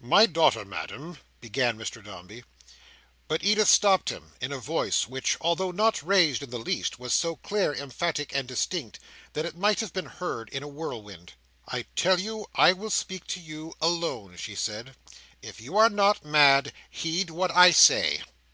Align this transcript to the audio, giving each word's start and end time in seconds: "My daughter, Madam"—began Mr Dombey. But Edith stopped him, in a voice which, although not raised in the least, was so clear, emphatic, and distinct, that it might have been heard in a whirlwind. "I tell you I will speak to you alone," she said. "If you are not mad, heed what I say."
"My 0.00 0.24
daughter, 0.24 0.64
Madam"—began 0.64 1.76
Mr 1.76 2.02
Dombey. 2.02 2.44
But 3.28 3.44
Edith 3.44 3.68
stopped 3.68 4.08
him, 4.08 4.32
in 4.40 4.50
a 4.50 4.56
voice 4.56 5.06
which, 5.06 5.36
although 5.42 5.72
not 5.72 6.02
raised 6.02 6.42
in 6.42 6.48
the 6.48 6.58
least, 6.58 6.98
was 6.98 7.12
so 7.12 7.36
clear, 7.36 7.74
emphatic, 7.74 8.34
and 8.34 8.48
distinct, 8.48 8.98
that 9.34 9.44
it 9.44 9.58
might 9.58 9.80
have 9.80 9.92
been 9.92 10.06
heard 10.06 10.48
in 10.48 10.62
a 10.62 10.68
whirlwind. 10.68 11.34
"I 11.68 11.82
tell 11.96 12.18
you 12.18 12.46
I 12.54 12.72
will 12.72 12.88
speak 12.88 13.26
to 13.26 13.40
you 13.40 13.74
alone," 13.78 14.38
she 14.38 14.54
said. 14.54 14.96
"If 15.42 15.60
you 15.60 15.76
are 15.76 15.90
not 15.90 16.24
mad, 16.24 16.72
heed 16.88 17.28
what 17.28 17.50
I 17.50 17.70
say." 17.70 18.22